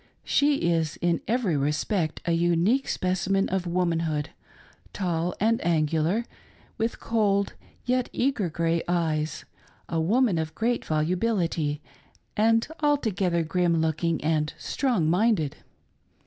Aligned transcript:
She 0.23 0.63
is 0.71 0.95
in 0.99 1.21
every 1.27 1.55
respect 1.55 2.21
a 2.25 2.31
unique 2.31 2.87
specimen 2.87 3.47
of 3.49 3.67
womanhood, 3.67 4.31
tall 4.93 5.35
and 5.39 5.63
angular, 5.63 6.25
with 6.79 6.99
cold 6.99 7.53
yet 7.85 8.09
eager 8.11 8.49
grey 8.49 8.81
eyes, 8.87 9.45
a 9.87 10.01
woman 10.01 10.39
of 10.39 10.55
great 10.55 10.83
volubility, 10.85 11.83
and 12.35 12.67
altogether 12.79 13.43
grim 13.43 13.79
looking 13.79 14.19
and 14.23 14.55
strong 14.57 15.07
minded. 15.07 15.57